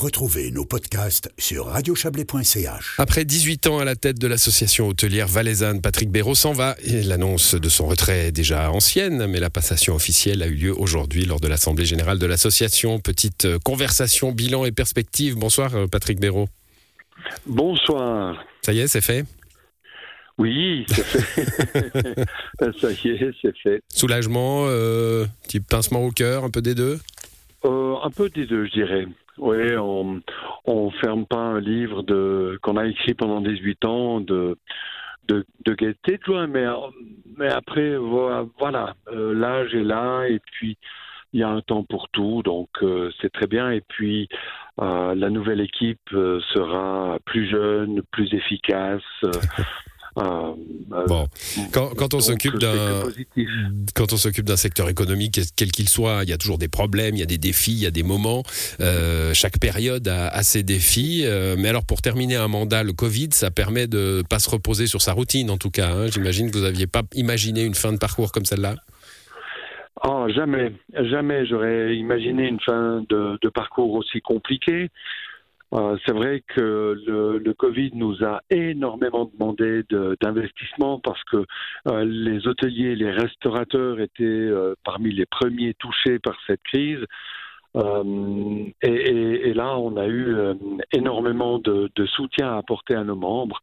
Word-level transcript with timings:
Retrouvez 0.00 0.50
nos 0.50 0.64
podcasts 0.64 1.30
sur 1.36 1.66
radiochablais.ch. 1.66 2.94
Après 2.96 3.26
18 3.26 3.66
ans 3.66 3.80
à 3.80 3.84
la 3.84 3.96
tête 3.96 4.18
de 4.18 4.26
l'association 4.26 4.88
hôtelière 4.88 5.28
valaisanne, 5.28 5.82
Patrick 5.82 6.10
Béraud 6.10 6.34
s'en 6.34 6.54
va. 6.54 6.74
L'annonce 7.04 7.54
de 7.54 7.68
son 7.68 7.86
retrait 7.86 8.28
est 8.28 8.32
déjà 8.32 8.70
ancienne, 8.70 9.26
mais 9.26 9.40
la 9.40 9.50
passation 9.50 9.94
officielle 9.94 10.42
a 10.42 10.46
eu 10.46 10.54
lieu 10.54 10.74
aujourd'hui 10.74 11.26
lors 11.26 11.38
de 11.38 11.48
l'Assemblée 11.48 11.84
générale 11.84 12.18
de 12.18 12.24
l'association. 12.24 12.98
Petite 12.98 13.44
euh, 13.44 13.58
conversation, 13.62 14.32
bilan 14.32 14.64
et 14.64 14.72
perspective. 14.72 15.36
Bonsoir 15.36 15.74
euh, 15.74 15.86
Patrick 15.86 16.18
Béraud. 16.18 16.48
Bonsoir. 17.44 18.42
Ça 18.62 18.72
y 18.72 18.78
est, 18.78 18.88
c'est 18.88 19.02
fait? 19.02 19.26
Oui, 20.38 20.86
c'est 20.88 21.04
fait. 21.04 22.24
Ça 22.80 22.90
y 22.90 23.08
est, 23.08 23.32
c'est 23.42 23.56
fait. 23.58 23.82
Soulagement, 23.94 24.64
euh, 24.66 25.26
petit 25.42 25.60
pincement 25.60 26.02
au 26.02 26.10
cœur, 26.10 26.44
un 26.44 26.50
peu 26.50 26.62
des 26.62 26.74
deux? 26.74 26.98
Euh, 27.66 27.96
un 28.02 28.10
peu 28.10 28.30
des 28.30 28.46
deux, 28.46 28.64
je 28.66 28.72
dirais. 28.72 29.06
Oui, 29.40 29.74
on 29.76 30.20
on 30.66 30.90
ferme 30.90 31.24
pas 31.26 31.38
un 31.38 31.60
livre 31.60 32.02
de 32.02 32.58
qu'on 32.62 32.76
a 32.76 32.86
écrit 32.86 33.14
pendant 33.14 33.40
18 33.40 33.84
ans 33.84 34.20
de 34.20 34.56
de, 35.28 35.44
de 35.64 35.74
gaieté 35.74 36.18
de 36.18 36.24
joie, 36.24 36.46
mais 36.46 36.66
mais 37.38 37.48
après 37.48 37.96
vo- 37.96 38.50
voilà, 38.58 38.94
euh, 39.12 39.32
l'âge 39.34 39.74
est 39.74 39.82
là 39.84 40.24
et 40.28 40.40
puis 40.52 40.76
il 41.32 41.40
y 41.40 41.42
a 41.44 41.48
un 41.48 41.60
temps 41.60 41.84
pour 41.84 42.08
tout, 42.08 42.42
donc 42.42 42.68
euh, 42.82 43.10
c'est 43.20 43.32
très 43.32 43.46
bien. 43.46 43.70
Et 43.70 43.82
puis 43.88 44.28
euh, 44.80 45.14
la 45.14 45.30
nouvelle 45.30 45.60
équipe 45.60 46.00
euh, 46.12 46.40
sera 46.52 47.18
plus 47.24 47.48
jeune, 47.48 48.02
plus 48.10 48.32
efficace. 48.34 49.02
Euh, 50.18 50.52
euh, 50.92 51.06
Bon, 51.06 51.28
quand, 51.72 51.94
quand 51.96 52.14
on 52.14 52.20
s'occupe 52.20 52.58
d'un 52.58 53.02
positif. 53.02 53.48
quand 53.94 54.12
on 54.12 54.16
s'occupe 54.16 54.44
d'un 54.44 54.56
secteur 54.56 54.88
économique, 54.88 55.40
quel 55.56 55.70
qu'il 55.70 55.88
soit, 55.88 56.20
il 56.24 56.28
y 56.30 56.32
a 56.32 56.38
toujours 56.38 56.58
des 56.58 56.68
problèmes, 56.68 57.14
il 57.16 57.20
y 57.20 57.22
a 57.22 57.26
des 57.26 57.38
défis, 57.38 57.72
il 57.72 57.78
y 57.78 57.86
a 57.86 57.90
des 57.90 58.02
moments. 58.02 58.42
Euh, 58.80 59.32
chaque 59.34 59.58
période 59.58 60.06
a, 60.08 60.28
a 60.28 60.42
ses 60.42 60.62
défis. 60.62 61.22
Euh, 61.24 61.56
mais 61.58 61.68
alors, 61.68 61.84
pour 61.86 62.02
terminer 62.02 62.36
un 62.36 62.48
mandat, 62.48 62.82
le 62.82 62.92
Covid, 62.92 63.28
ça 63.32 63.50
permet 63.50 63.86
de 63.86 64.22
pas 64.28 64.38
se 64.38 64.50
reposer 64.50 64.86
sur 64.86 65.02
sa 65.02 65.12
routine, 65.12 65.50
en 65.50 65.58
tout 65.58 65.70
cas. 65.70 65.90
hein. 65.92 66.06
J'imagine 66.08 66.50
que 66.50 66.58
vous 66.58 66.64
n'aviez 66.64 66.86
pas 66.86 67.02
imaginé 67.14 67.62
une 67.62 67.74
fin 67.74 67.92
de 67.92 67.98
parcours 67.98 68.32
comme 68.32 68.44
celle-là. 68.44 68.74
Ah, 70.02 70.26
jamais, 70.34 70.72
jamais 71.10 71.44
j'aurais 71.46 71.94
imaginé 71.94 72.48
une 72.48 72.60
fin 72.60 73.04
de, 73.10 73.38
de 73.42 73.48
parcours 73.50 73.92
aussi 73.92 74.22
compliquée. 74.22 74.88
Euh, 75.72 75.96
c'est 76.04 76.12
vrai 76.12 76.42
que 76.46 76.96
le, 77.06 77.52
Covid 77.54 77.90
nous 77.94 78.24
a 78.24 78.40
énormément 78.50 79.30
demandé 79.32 79.82
de- 79.88 80.16
d'investissement 80.20 80.98
parce 80.98 81.22
que 81.24 81.44
euh, 81.88 82.04
les 82.04 82.46
hôteliers, 82.48 82.96
les 82.96 83.10
restaurateurs 83.10 84.00
étaient 84.00 84.24
euh, 84.24 84.74
parmi 84.84 85.12
les 85.12 85.26
premiers 85.26 85.74
touchés 85.74 86.18
par 86.18 86.36
cette 86.46 86.62
crise. 86.62 87.04
Et, 88.82 89.54
là, 89.54 89.78
on 89.78 89.96
a 89.96 90.08
eu 90.08 90.34
énormément 90.92 91.60
de, 91.60 91.88
soutien 92.06 92.48
à 92.54 92.56
apporter 92.56 92.96
à 92.96 93.04
nos 93.04 93.14
membres. 93.14 93.60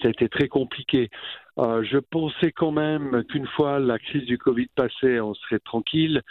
Ça 0.00 0.08
a 0.08 0.10
été 0.10 0.28
très 0.30 0.48
compliqué. 0.48 1.10
Je 1.58 1.98
pensais 1.98 2.50
quand 2.50 2.70
même 2.70 3.24
qu'une 3.24 3.46
fois 3.46 3.78
la 3.78 3.98
crise 3.98 4.24
du 4.24 4.38
Covid 4.38 4.68
passée, 4.74 5.20
on 5.20 5.34
serait 5.34 5.58
tranquille. 5.58 6.22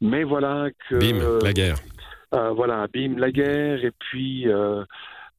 Mais 0.00 0.24
voilà 0.24 0.70
que 0.88 0.96
Bim, 0.96 1.38
la 1.44 1.52
guerre. 1.52 1.76
Euh, 2.34 2.50
voilà, 2.50 2.86
bim, 2.92 3.16
la 3.18 3.30
guerre, 3.30 3.84
et 3.84 3.92
puis, 3.92 4.48
euh, 4.48 4.84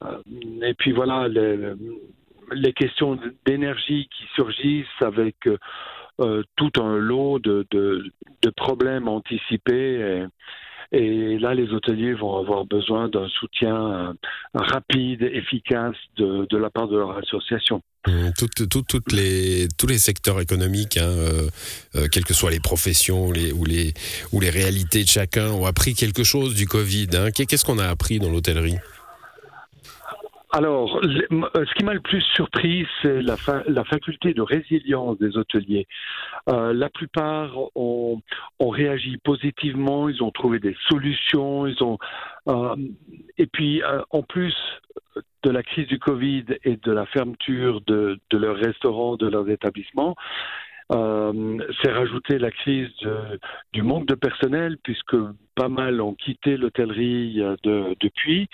euh, 0.03 0.17
et 0.61 0.73
puis 0.73 0.91
voilà, 0.91 1.27
les, 1.27 2.73
questions 2.73 3.19
d'énergie 3.45 4.07
qui 4.15 4.23
surgissent 4.35 5.01
avec 5.01 5.35
tout 6.55 6.71
un 6.81 6.97
lot 6.97 7.39
de, 7.39 7.67
de, 7.71 8.49
problèmes 8.55 9.07
anticipés. 9.07 10.25
Et, 10.91 10.97
et 10.97 11.39
là, 11.39 11.53
les 11.53 11.73
hôteliers 11.73 12.13
vont 12.13 12.37
avoir 12.37 12.65
besoin 12.65 13.09
d'un 13.09 13.27
soutien 13.27 14.15
rapide, 14.53 15.23
efficace 15.23 15.97
de, 16.15 16.47
de 16.49 16.57
la 16.57 16.69
part 16.69 16.87
de 16.87 16.97
leur 16.97 17.17
association. 17.17 17.81
Hum, 18.07 18.31
Toutes, 18.37 18.69
toutes, 18.69 18.87
toutes 18.87 19.11
les, 19.11 19.67
tous 19.77 19.87
les 19.87 19.97
secteurs 19.97 20.39
économiques, 20.39 20.95
hein, 20.97 21.09
euh, 21.09 21.49
euh, 21.95 22.07
quelles 22.09 22.23
que 22.23 22.33
soient 22.33 22.51
les 22.51 22.61
professions 22.61 23.31
les, 23.33 23.51
ou, 23.51 23.65
les, 23.65 23.93
ou 24.31 24.39
les 24.39 24.49
réalités 24.49 25.03
de 25.03 25.09
chacun, 25.09 25.51
ont 25.51 25.65
appris 25.65 25.93
quelque 25.93 26.23
chose 26.23 26.55
du 26.55 26.67
Covid. 26.67 27.07
hein. 27.15 27.31
Qu'est- 27.31 27.45
Qu'est-ce 27.45 27.65
qu'on 27.65 27.79
a 27.79 27.87
appris 27.87 28.19
dans 28.19 28.29
l'hôtellerie? 28.29 28.77
Alors, 30.53 31.01
euh, 31.03 31.09
ce 31.65 31.73
qui 31.75 31.83
m'a 31.83 31.93
le 31.93 31.99
plus 31.99 32.21
surpris, 32.33 32.87
c'est 33.01 33.21
la, 33.21 33.35
fa- 33.35 33.63
la 33.67 33.83
faculté 33.83 34.33
de 34.33 34.41
résilience 34.41 35.19
des 35.19 35.35
hôteliers. 35.37 35.85
La 36.47 36.89
plupart 36.89 37.51
ont, 37.75 38.21
réagi 38.61 39.17
positivement, 39.17 40.07
ils 40.07 40.23
ont 40.23 40.31
trouvé 40.31 40.59
des 40.59 40.75
solutions, 40.89 41.67
ils 41.67 41.83
ont 41.83 41.97
et 43.37 43.47
puis 43.47 43.81
en 44.11 44.23
plus 44.23 44.53
de 45.47 45.51
la 45.51 45.63
crise 45.63 45.87
du 45.87 45.97
Covid 45.97 46.45
et 46.65 46.75
de 46.75 46.91
la 46.91 47.05
fermeture 47.05 47.79
de, 47.87 48.19
de 48.31 48.37
leurs 48.37 48.57
restaurants, 48.57 49.15
de 49.15 49.27
leurs 49.29 49.49
établissements. 49.49 50.13
Euh, 50.93 51.57
c'est 51.81 51.91
rajouté 51.91 52.37
la 52.37 52.51
crise 52.51 52.89
de- 53.01 53.39
du 53.73 53.81
manque 53.81 54.07
de 54.07 54.15
personnel 54.15 54.77
puisque 54.83 55.15
pas 55.55 55.69
mal 55.69 56.01
ont 56.01 56.13
quitté 56.13 56.57
l'hôtellerie 56.57 57.41
euh, 57.41 57.55
de- 57.63 57.95
depuis. 58.01 58.47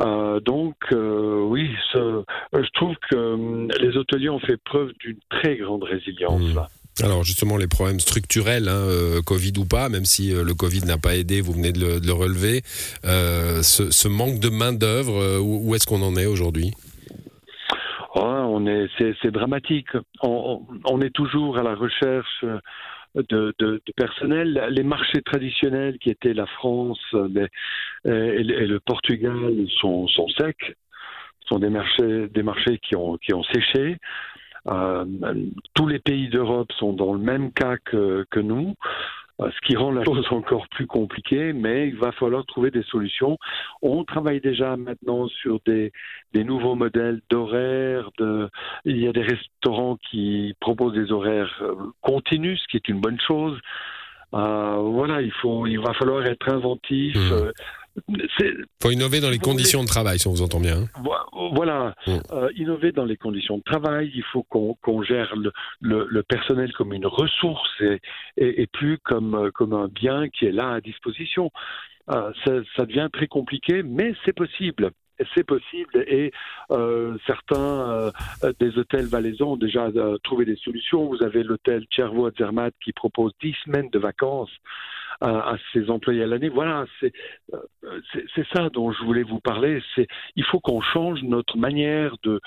Euh, 0.00 0.40
donc, 0.40 0.76
euh, 0.92 1.40
oui, 1.52 1.70
ce- 1.92 2.22
je 2.52 2.70
trouve 2.78 2.94
que 3.10 3.68
les 3.82 3.96
hôteliers 3.96 4.28
ont 4.30 4.38
fait 4.40 4.58
preuve 4.72 4.92
d'une 5.00 5.18
très 5.30 5.56
grande 5.56 5.84
résilience. 5.84 6.42
Mmh. 6.54 6.66
Alors 7.02 7.24
justement, 7.24 7.58
les 7.58 7.66
problèmes 7.66 8.00
structurels, 8.00 8.68
hein, 8.68 8.88
euh, 8.88 9.20
Covid 9.20 9.52
ou 9.58 9.66
pas, 9.66 9.90
même 9.90 10.06
si 10.06 10.32
euh, 10.32 10.42
le 10.42 10.54
Covid 10.54 10.80
n'a 10.86 10.96
pas 10.96 11.14
aidé, 11.14 11.42
vous 11.42 11.52
venez 11.52 11.72
de 11.72 11.80
le, 11.80 12.12
relever, 12.12 12.62
euh, 13.04 13.62
ce, 13.62 14.08
manque 14.08 14.40
de 14.40 14.48
main-d'œuvre, 14.48 15.40
où, 15.40 15.74
est-ce 15.74 15.86
qu'on 15.86 16.02
en 16.02 16.16
est 16.16 16.24
aujourd'hui? 16.24 16.72
Ouais, 18.14 18.22
on 18.22 18.66
est, 18.66 18.88
c'est, 18.98 19.30
dramatique. 19.30 19.88
On, 20.22 21.00
est 21.02 21.10
toujours 21.10 21.58
à 21.58 21.62
la 21.62 21.74
recherche 21.74 22.44
de, 23.14 23.82
personnel. 23.94 24.68
Les 24.70 24.82
marchés 24.82 25.20
traditionnels 25.20 25.98
qui 25.98 26.08
étaient 26.08 26.32
la 26.32 26.46
France 26.46 26.98
les- 27.12 27.48
et, 28.06 28.42
le- 28.42 28.80
Portugal 28.80 29.52
sont, 29.82 30.08
sont 30.08 30.28
secs. 30.28 30.74
Sont 31.46 31.58
des 31.58 31.68
marchés, 31.68 32.28
des 32.28 32.42
marchés 32.42 32.78
qui 32.78 32.96
ont, 32.96 33.18
qui 33.18 33.34
ont 33.34 33.44
séché. 33.44 33.98
Euh, 34.68 35.04
tous 35.74 35.86
les 35.86 35.98
pays 35.98 36.28
d'Europe 36.28 36.72
sont 36.72 36.92
dans 36.92 37.12
le 37.12 37.20
même 37.20 37.52
cas 37.52 37.76
que, 37.76 38.26
que 38.30 38.40
nous, 38.40 38.74
euh, 39.40 39.50
ce 39.50 39.66
qui 39.66 39.76
rend 39.76 39.92
la 39.92 40.02
chose 40.04 40.26
encore 40.30 40.66
plus 40.68 40.86
compliquée, 40.86 41.52
mais 41.52 41.88
il 41.88 41.96
va 41.96 42.10
falloir 42.12 42.44
trouver 42.46 42.70
des 42.70 42.82
solutions. 42.84 43.36
On 43.82 44.04
travaille 44.04 44.40
déjà 44.40 44.76
maintenant 44.76 45.28
sur 45.28 45.60
des, 45.66 45.92
des 46.32 46.42
nouveaux 46.42 46.74
modèles 46.74 47.20
d'horaires. 47.30 48.10
De... 48.18 48.48
Il 48.84 48.98
y 48.98 49.06
a 49.06 49.12
des 49.12 49.22
restaurants 49.22 49.98
qui 50.10 50.54
proposent 50.60 50.94
des 50.94 51.12
horaires 51.12 51.54
euh, 51.60 51.74
continus, 52.00 52.60
ce 52.62 52.68
qui 52.68 52.76
est 52.78 52.88
une 52.88 53.00
bonne 53.00 53.20
chose. 53.20 53.58
Euh, 54.34 54.76
voilà, 54.76 55.20
il 55.20 55.32
faut, 55.32 55.66
il 55.66 55.80
va 55.80 55.92
falloir 55.92 56.24
être 56.24 56.48
inventif. 56.48 57.16
Mmh. 57.16 57.52
C'est- 58.38 58.54
faut 58.82 58.90
innover 58.90 59.20
dans 59.20 59.30
les 59.30 59.38
conditions 59.38 59.82
de 59.82 59.88
travail, 59.88 60.18
si 60.18 60.26
on 60.28 60.32
vous 60.32 60.42
entend 60.42 60.60
bien. 60.60 60.82
hein. 60.82 60.88
Vo- 61.02 61.50
Voilà. 61.54 61.94
Euh, 62.32 62.50
innover 62.56 62.92
dans 62.92 63.04
les 63.04 63.16
conditions 63.16 63.58
de 63.58 63.62
travail, 63.62 64.10
il 64.14 64.22
faut 64.24 64.42
qu'on 64.42 65.02
gère 65.02 65.34
le, 65.36 65.52
le, 65.80 66.06
le 66.08 66.22
personnel 66.22 66.72
comme 66.72 66.92
une 66.92 67.06
ressource 67.06 67.70
et, 67.80 68.00
et, 68.36 68.62
et 68.62 68.66
plus 68.66 68.98
comme, 68.98 69.34
euh, 69.34 69.50
comme 69.50 69.72
un 69.72 69.88
bien 69.88 70.28
qui 70.28 70.46
est 70.46 70.52
là 70.52 70.72
à 70.74 70.80
disposition. 70.80 71.50
Euh, 72.12 72.32
ça, 72.44 72.52
ça 72.76 72.86
devient 72.86 73.08
très 73.12 73.26
compliqué, 73.26 73.82
mais 73.82 74.14
c'est 74.24 74.32
possible. 74.34 74.90
C'est 75.34 75.44
possible 75.44 76.04
et 76.06 76.30
euh, 76.72 77.16
certains 77.26 78.12
euh, 78.44 78.52
des 78.60 78.76
hôtels 78.76 79.06
valaisans 79.06 79.52
ont 79.52 79.56
déjà 79.56 79.88
trouvé 80.22 80.44
des 80.44 80.56
solutions. 80.56 81.06
Vous 81.06 81.22
avez 81.22 81.42
l'hôtel 81.42 81.86
Cervo 81.94 82.26
à 82.26 82.30
Zermatt 82.36 82.74
qui 82.84 82.92
propose 82.92 83.32
10 83.42 83.54
semaines 83.64 83.88
de 83.90 83.98
vacances 83.98 84.50
à, 85.20 85.52
à 85.52 85.56
ses 85.72 85.88
employés 85.90 86.22
à 86.22 86.26
l'année. 86.26 86.48
Voilà, 86.48 86.84
c'est 87.00 87.12
euh, 87.54 87.58
c'est 88.12 88.24
c'est 88.34 88.46
ça 88.54 88.68
dont 88.72 88.92
je 88.92 89.04
voulais 89.04 89.22
vous 89.22 89.40
parler. 89.40 89.80
C'est 89.94 90.06
il 90.36 90.44
faut 90.44 90.60
qu'on 90.60 90.80
change 90.80 91.20
notre 91.22 91.56
manière 91.56 92.16
de, 92.24 92.40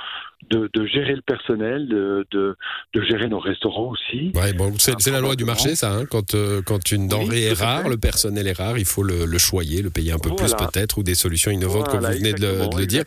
de, 0.50 0.70
de 0.74 0.86
gérer 0.86 1.16
le 1.16 1.22
personnel, 1.22 1.88
de, 1.88 2.26
de, 2.32 2.56
de 2.94 3.02
gérer 3.04 3.28
nos 3.28 3.40
restaurants 3.40 3.90
aussi. 3.92 4.32
Ouais, 4.36 4.54
bon, 4.54 4.74
c'est 4.78 5.08
la 5.12 5.22
loi 5.22 5.36
du 5.36 5.46
marché, 5.46 5.76
ça. 5.76 5.94
hein. 5.94 6.06
Quand, 6.10 6.34
euh, 6.34 6.62
quand 6.66 6.92
une 6.92 7.08
denrée 7.08 7.44
est 7.46 7.54
rare, 7.60 7.90
le 7.90 7.98
personnel 7.98 8.48
est 8.48 8.58
rare, 8.58 8.78
il 8.78 8.86
faut 8.86 9.04
le, 9.04 9.26
le 9.26 9.38
choyer, 9.38 9.82
le 9.82 9.90
payer 9.90 10.12
un 10.12 10.20
peu 10.20 10.36
plus 10.36 10.54
peut-être, 10.54 10.98
ou 10.98 11.04
des 11.04 11.16
solutions 11.16 11.52
innovantes 11.52 11.88
comme 11.90 12.00
Voilà, 12.02 12.16
vous 12.16 12.20
venez 12.22 12.34
de 12.34 12.42
le, 12.42 12.48
exactement, 12.48 12.76
de 12.76 12.80
le 12.82 12.86
dire. 12.88 13.04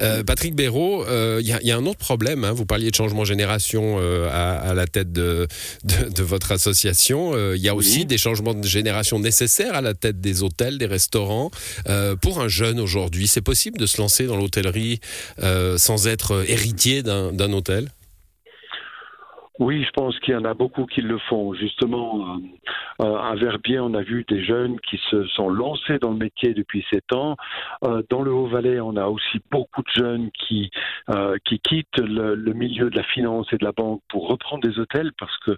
Euh, 0.00 0.22
Patrick 0.24 0.54
Béraud, 0.54 1.04
euh, 1.06 1.38
il 1.40 1.46
y, 1.48 1.52
a- 1.52 1.60
il 1.62 1.68
y 1.68 1.72
a 1.72 1.76
un 1.76 1.86
autre 1.86 1.98
problème. 1.98 2.44
hein. 2.44 2.52
Vous 2.52 2.66
parliez 2.66 2.90
de 2.90 2.94
changement 2.96 3.22
de 3.22 3.26
génération 3.26 3.98
à, 4.30 4.54
à 4.70 4.74
la 4.74 4.86
tête 4.86 5.12
de, 5.12 5.46
de, 5.84 6.22
votre 6.22 6.50
association. 6.52 7.32
Il 7.54 7.60
y 7.60 7.68
a 7.68 7.74
aussi 7.74 8.00
Oui. 8.00 8.06
des 8.06 8.18
changements 8.18 8.54
de 8.54 8.66
génération 8.66 9.05
nécessaires 9.14 9.74
à 9.74 9.80
la 9.80 9.94
tête 9.94 10.20
des 10.20 10.42
hôtels, 10.42 10.78
des 10.78 10.86
restaurants. 10.86 11.50
Euh, 11.88 12.16
pour 12.16 12.40
un 12.40 12.48
jeune 12.48 12.80
aujourd'hui, 12.80 13.26
c'est 13.26 13.40
possible 13.40 13.78
de 13.78 13.86
se 13.86 13.98
lancer 14.00 14.26
dans 14.26 14.36
l'hôtellerie 14.36 15.00
euh, 15.42 15.78
sans 15.78 16.06
être 16.06 16.44
héritier 16.48 17.02
d'un 17.02 17.52
hôtel? 17.52 17.90
Oui, 19.58 19.84
je 19.84 19.90
pense 19.90 20.18
qu'il 20.20 20.34
y 20.34 20.36
en 20.36 20.44
a 20.44 20.52
beaucoup 20.52 20.84
qui 20.84 21.00
le 21.00 21.18
font. 21.18 21.54
Justement, 21.54 22.36
euh, 22.36 23.04
euh, 23.04 23.16
à 23.16 23.34
Verbier, 23.36 23.78
on 23.80 23.94
a 23.94 24.02
vu 24.02 24.24
des 24.28 24.44
jeunes 24.44 24.78
qui 24.80 25.00
se 25.10 25.24
sont 25.28 25.48
lancés 25.48 25.98
dans 25.98 26.10
le 26.10 26.18
métier 26.18 26.52
depuis 26.52 26.84
sept 26.90 27.10
ans. 27.12 27.36
Euh, 27.84 28.02
dans 28.10 28.20
le 28.20 28.32
Haut-Valais, 28.32 28.80
on 28.80 28.96
a 28.96 29.06
aussi 29.06 29.40
beaucoup 29.50 29.82
de 29.82 29.90
jeunes 29.94 30.30
qui, 30.32 30.70
qui 31.44 31.58
quittent 31.60 31.98
le, 31.98 32.52
milieu 32.52 32.90
de 32.90 32.96
la 32.96 33.02
finance 33.04 33.46
et 33.52 33.56
de 33.56 33.64
la 33.64 33.72
banque 33.72 34.02
pour 34.08 34.28
reprendre 34.28 34.66
des 34.66 34.78
hôtels 34.78 35.12
parce 35.18 35.36
que 35.38 35.56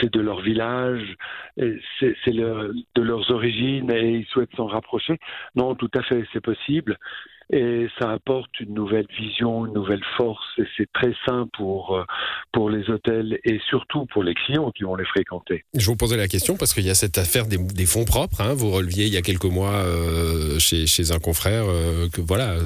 c'est 0.00 0.12
de 0.12 0.20
leur 0.20 0.40
village, 0.40 1.16
c'est 1.56 2.32
de 2.32 3.02
leurs 3.02 3.30
origines 3.30 3.90
et 3.90 4.18
ils 4.18 4.26
souhaitent 4.26 4.54
s'en 4.56 4.66
rapprocher. 4.66 5.18
Non, 5.54 5.74
tout 5.74 5.90
à 5.94 6.02
fait, 6.02 6.24
c'est 6.32 6.40
possible 6.40 6.98
et 7.50 7.86
ça 7.98 8.10
apporte 8.10 8.60
une 8.60 8.74
nouvelle 8.74 9.06
vision, 9.18 9.64
une 9.66 9.72
nouvelle 9.72 10.04
force 10.16 10.44
et 10.58 10.64
c'est 10.76 10.90
très 10.92 11.14
sain 11.26 11.48
pour, 11.56 11.96
euh, 11.96 12.04
pour 12.52 12.68
les 12.68 12.90
hôtels 12.90 13.38
et 13.44 13.58
surtout 13.68 14.06
pour 14.06 14.22
les 14.22 14.34
clients 14.34 14.70
qui 14.70 14.84
vont 14.84 14.96
les 14.96 15.06
fréquenter. 15.06 15.64
Je 15.74 15.86
vous 15.86 15.96
posais 15.96 16.16
la 16.16 16.28
question 16.28 16.56
parce 16.56 16.74
qu'il 16.74 16.84
y 16.84 16.90
a 16.90 16.94
cette 16.94 17.16
affaire 17.16 17.46
des, 17.46 17.56
des 17.56 17.86
fonds 17.86 18.04
propres. 18.04 18.40
Hein. 18.40 18.52
Vous 18.52 18.70
releviez 18.70 19.06
il 19.06 19.14
y 19.14 19.16
a 19.16 19.22
quelques 19.22 19.44
mois 19.44 19.72
euh, 19.72 20.58
chez, 20.58 20.86
chez, 20.86 21.10
un 21.10 21.18
confrère 21.18 21.64
euh, 21.68 22.08
que 22.12 22.20
voilà, 22.20 22.56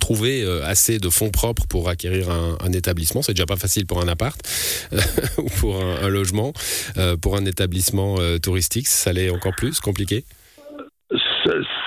trouver 0.00 0.44
assez 0.64 0.98
de 0.98 1.08
fonds 1.08 1.30
propres 1.30 1.66
pour 1.68 1.88
acquérir 1.88 2.30
un, 2.30 2.56
un 2.60 2.72
établissement, 2.72 3.22
c'est 3.22 3.34
déjà 3.34 3.46
pas 3.46 3.56
facile 3.56 3.86
pour 3.86 4.00
un 4.00 4.08
appart 4.08 4.40
ou 5.38 5.48
pour 5.60 5.82
un, 5.82 6.04
un 6.04 6.08
logement. 6.08 6.52
pour 7.20 7.36
un 7.36 7.44
établissement 7.44 8.16
touristique, 8.42 8.86
ça 8.86 9.12
l'est 9.12 9.30
encore 9.30 9.54
plus 9.56 9.80
compliqué? 9.80 10.24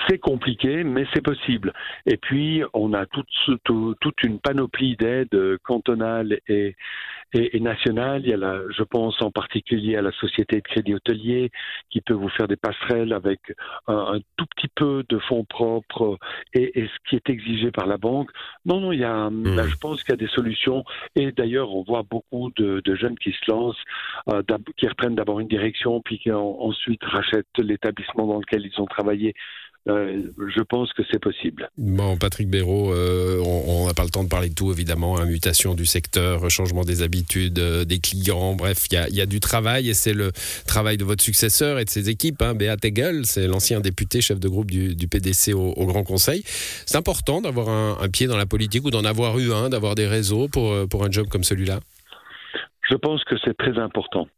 C'est 0.08 0.18
compliqué, 0.18 0.84
mais 0.84 1.06
c'est 1.12 1.22
possible. 1.22 1.72
Et 2.06 2.16
puis, 2.16 2.62
on 2.72 2.92
a 2.92 3.06
toute, 3.06 3.28
toute 3.64 4.22
une 4.22 4.38
panoplie 4.38 4.96
d'aides 4.96 5.58
cantonales 5.62 6.38
et, 6.48 6.76
et, 7.34 7.60
nationales. 7.60 8.22
Il 8.24 8.30
y 8.30 8.32
a 8.32 8.36
la, 8.36 8.60
je 8.76 8.82
pense 8.82 9.20
en 9.22 9.30
particulier 9.30 9.96
à 9.96 10.02
la 10.02 10.12
Société 10.12 10.56
de 10.56 10.62
crédit 10.62 10.94
hôtelier 10.94 11.50
qui 11.90 12.00
peut 12.00 12.14
vous 12.14 12.28
faire 12.28 12.48
des 12.48 12.56
passerelles 12.56 13.12
avec 13.12 13.40
un, 13.88 14.18
tout 14.36 14.46
petit 14.56 14.68
peu 14.68 15.04
de 15.08 15.18
fonds 15.18 15.44
propres 15.44 16.18
et, 16.52 16.80
et, 16.80 16.86
ce 16.86 17.08
qui 17.08 17.16
est 17.16 17.28
exigé 17.30 17.70
par 17.70 17.86
la 17.86 17.96
banque. 17.96 18.30
Non, 18.64 18.80
non, 18.80 18.92
il 18.92 19.00
y 19.00 19.04
a, 19.04 19.30
mmh. 19.30 19.68
je 19.68 19.76
pense 19.76 20.02
qu'il 20.02 20.12
y 20.12 20.14
a 20.14 20.16
des 20.16 20.28
solutions. 20.28 20.84
Et 21.16 21.32
d'ailleurs, 21.32 21.74
on 21.74 21.82
voit 21.82 22.02
beaucoup 22.02 22.50
de, 22.56 22.80
de, 22.84 22.94
jeunes 22.94 23.18
qui 23.18 23.32
se 23.32 23.50
lancent, 23.50 23.82
euh, 24.30 24.42
qui 24.76 24.86
reprennent 24.86 25.14
d'abord 25.14 25.40
une 25.40 25.48
direction, 25.48 26.00
puis 26.00 26.18
qui 26.18 26.30
ensuite 26.30 27.02
rachètent 27.04 27.46
l'établissement 27.58 28.26
dans 28.26 28.38
lequel 28.38 28.64
ils 28.64 28.80
ont 28.80 28.86
travaillé 28.86 29.34
euh, 29.86 30.22
je 30.56 30.62
pense 30.62 30.92
que 30.94 31.02
c'est 31.10 31.18
possible. 31.18 31.68
Bon, 31.76 32.16
Patrick 32.16 32.48
Béraud, 32.48 32.92
euh, 32.92 33.38
on 33.44 33.86
n'a 33.86 33.92
pas 33.92 34.04
le 34.04 34.08
temps 34.08 34.24
de 34.24 34.30
parler 34.30 34.48
de 34.48 34.54
tout, 34.54 34.72
évidemment. 34.72 35.18
Hein, 35.18 35.26
mutation 35.26 35.74
du 35.74 35.84
secteur, 35.84 36.48
changement 36.48 36.84
des 36.84 37.02
habitudes 37.02 37.58
euh, 37.58 37.84
des 37.84 37.98
clients. 37.98 38.54
Bref, 38.54 38.86
il 38.90 39.14
y 39.14 39.20
a, 39.20 39.26
du 39.26 39.40
travail 39.40 39.90
et 39.90 39.94
c'est 39.94 40.14
le 40.14 40.32
travail 40.66 40.96
de 40.96 41.04
votre 41.04 41.22
successeur 41.22 41.78
et 41.78 41.84
de 41.84 41.90
ses 41.90 42.08
équipes. 42.08 42.40
Hein, 42.40 42.54
Béat 42.54 42.76
Egel, 42.82 43.26
c'est 43.26 43.46
l'ancien 43.46 43.80
député, 43.80 44.22
chef 44.22 44.40
de 44.40 44.48
groupe 44.48 44.70
du, 44.70 45.08
PDC 45.08 45.52
au, 45.52 45.84
Grand 45.84 46.02
Conseil. 46.02 46.42
C'est 46.86 46.96
important 46.96 47.42
d'avoir 47.42 47.68
un, 47.68 48.08
pied 48.08 48.26
dans 48.26 48.38
la 48.38 48.46
politique 48.46 48.84
ou 48.86 48.90
d'en 48.90 49.04
avoir 49.04 49.38
eu 49.38 49.52
un, 49.52 49.68
d'avoir 49.68 49.94
des 49.94 50.06
réseaux 50.06 50.48
pour, 50.48 50.88
pour 50.88 51.04
un 51.04 51.10
job 51.10 51.28
comme 51.28 51.44
celui-là? 51.44 51.80
Je 52.88 52.96
pense 52.96 53.22
que 53.24 53.34
c'est 53.44 53.56
très 53.56 53.78
important. 53.78 54.28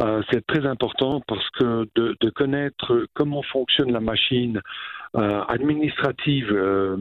Euh, 0.00 0.22
c'est 0.30 0.44
très 0.46 0.66
important 0.66 1.20
parce 1.28 1.48
que 1.50 1.88
de, 1.94 2.16
de, 2.20 2.30
connaître 2.30 3.06
comment 3.14 3.42
fonctionne 3.42 3.92
la 3.92 4.00
machine 4.00 4.60
euh, 5.16 5.42
administrative 5.48 6.50
euh, 6.50 6.96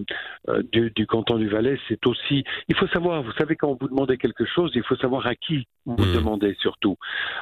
euh, 0.50 0.62
du, 0.72 0.92
du, 0.92 1.08
canton 1.08 1.38
du 1.38 1.48
Valais, 1.48 1.80
c'est 1.88 2.06
aussi. 2.06 2.44
Il 2.68 2.76
faut 2.76 2.88
savoir, 2.88 3.24
vous 3.24 3.32
savez, 3.34 3.56
quand 3.56 3.78
vous 3.80 3.88
demandez 3.88 4.18
quelque 4.18 4.46
chose, 4.46 4.72
il 4.76 4.84
faut 4.84 4.96
savoir 4.98 5.26
à 5.28 5.36
qui 5.36 5.68
vous 5.86 5.96
le 5.98 6.12
mmh. 6.12 6.16
demandez 6.16 6.56
surtout. 6.60 6.98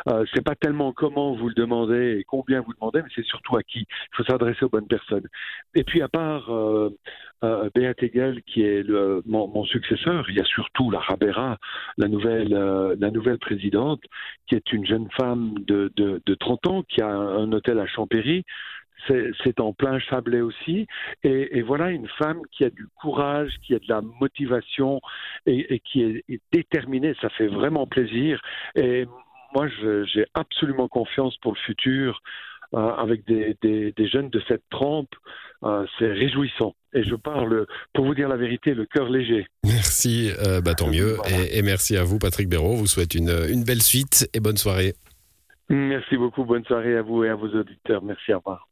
Euh, 0.09 0.25
c'est 0.33 0.43
pas 0.43 0.55
tellement 0.55 0.93
comment 0.93 1.35
vous 1.35 1.47
le 1.47 1.53
demandez 1.53 2.17
et 2.19 2.23
combien 2.23 2.61
vous 2.61 2.73
demandez, 2.73 3.01
mais 3.01 3.09
c'est 3.15 3.25
surtout 3.25 3.57
à 3.57 3.63
qui. 3.63 3.79
Il 3.79 4.15
faut 4.15 4.23
s'adresser 4.23 4.65
aux 4.65 4.69
bonnes 4.69 4.87
personnes. 4.87 5.27
Et 5.75 5.83
puis 5.83 6.01
à 6.01 6.07
part 6.07 6.49
euh, 6.49 6.89
euh, 7.43 7.69
Béat 7.75 7.93
Egel, 8.01 8.41
qui 8.43 8.63
est 8.63 8.83
le, 8.83 9.21
mon, 9.25 9.47
mon, 9.47 9.63
successeur, 9.65 10.29
il 10.29 10.35
y 10.35 10.39
a 10.39 10.45
surtout 10.45 10.89
la 10.89 10.99
Rabera, 10.99 11.57
la 11.97 12.07
nouvelle, 12.07 12.53
euh, 12.53 12.95
la 12.99 13.11
nouvelle 13.11 13.39
présidente, 13.39 14.01
qui 14.47 14.55
est 14.55 14.73
une 14.73 14.85
jeune 14.85 15.09
femme 15.19 15.53
de, 15.67 15.91
de, 15.95 16.21
de 16.25 16.35
30 16.35 16.67
ans, 16.67 16.83
qui 16.83 17.01
a 17.01 17.09
un 17.09 17.51
hôtel 17.51 17.79
à 17.79 17.85
Champéry 17.87 18.43
c'est 19.07 19.59
en 19.59 19.73
plein 19.73 19.99
Chablais 19.99 20.41
aussi. 20.41 20.87
Et, 21.23 21.57
et, 21.57 21.61
voilà 21.61 21.89
une 21.91 22.07
femme 22.07 22.41
qui 22.51 22.63
a 22.63 22.69
du 22.69 22.87
courage, 22.99 23.51
qui 23.65 23.75
a 23.75 23.79
de 23.79 23.87
la 23.87 24.01
motivation 24.01 25.01
et, 25.45 25.73
et 25.73 25.79
qui 25.79 26.03
est, 26.03 26.23
est, 26.29 26.41
déterminée. 26.51 27.15
Ça 27.21 27.29
fait 27.29 27.47
vraiment 27.47 27.87
plaisir. 27.87 28.41
Et 28.75 29.05
moi, 29.53 29.67
j'ai 30.13 30.25
absolument 30.33 30.87
confiance 30.87 31.35
pour 31.37 31.53
le 31.53 31.59
futur. 31.59 32.21
Euh, 32.73 32.77
avec 32.77 33.27
des, 33.27 33.57
des, 33.61 33.91
des, 33.91 34.07
jeunes 34.07 34.29
de 34.29 34.41
cette 34.47 34.63
trempe, 34.69 35.09
euh, 35.63 35.85
c'est 35.99 36.07
réjouissant. 36.07 36.73
Et 36.93 37.03
je 37.03 37.15
parle, 37.15 37.65
pour 37.93 38.05
vous 38.05 38.15
dire 38.15 38.29
la 38.29 38.37
vérité, 38.37 38.73
le 38.73 38.85
cœur 38.85 39.09
léger. 39.09 39.45
Merci, 39.65 40.31
euh, 40.39 40.61
bah, 40.61 40.73
tant 40.73 40.87
mieux. 40.87 41.15
Voilà. 41.15 41.47
Et, 41.47 41.57
et, 41.57 41.61
merci 41.63 41.97
à 41.97 42.05
vous, 42.05 42.17
Patrick 42.17 42.47
Béraud. 42.47 42.77
Vous 42.77 42.87
souhaite 42.87 43.13
une, 43.13 43.29
une 43.49 43.65
belle 43.65 43.81
suite 43.81 44.29
et 44.33 44.39
bonne 44.39 44.55
soirée. 44.55 44.93
Merci 45.67 46.15
beaucoup. 46.15 46.45
Bonne 46.45 46.63
soirée 46.63 46.95
à 46.95 47.01
vous 47.01 47.25
et 47.25 47.29
à 47.29 47.35
vos 47.35 47.49
auditeurs. 47.49 48.03
Merci. 48.03 48.33
Au 48.33 48.37
revoir. 48.37 48.70